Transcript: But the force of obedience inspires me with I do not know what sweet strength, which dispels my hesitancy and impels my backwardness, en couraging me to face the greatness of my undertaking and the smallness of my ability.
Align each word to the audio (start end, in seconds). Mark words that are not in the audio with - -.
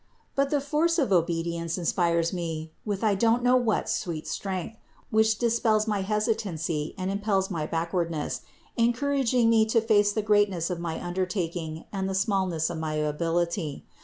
But 0.33 0.49
the 0.49 0.59
force 0.61 0.97
of 0.97 1.11
obedience 1.11 1.77
inspires 1.77 2.33
me 2.33 2.71
with 2.85 3.03
I 3.03 3.13
do 3.13 3.27
not 3.29 3.43
know 3.43 3.55
what 3.55 3.87
sweet 3.87 4.27
strength, 4.27 4.77
which 5.11 5.37
dispels 5.37 5.85
my 5.87 6.01
hesitancy 6.01 6.95
and 6.97 7.11
impels 7.11 7.51
my 7.51 7.67
backwardness, 7.67 8.41
en 8.79 8.93
couraging 8.93 9.47
me 9.47 9.63
to 9.67 9.79
face 9.79 10.11
the 10.11 10.23
greatness 10.25 10.71
of 10.71 10.79
my 10.79 10.99
undertaking 10.99 11.85
and 11.93 12.09
the 12.09 12.15
smallness 12.15 12.71
of 12.71 12.79
my 12.79 12.95
ability. 12.95 13.85